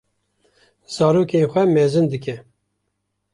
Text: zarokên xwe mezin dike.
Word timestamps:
zarokên 0.93 1.49
xwe 1.51 1.63
mezin 1.75 2.05
dike. 2.11 2.35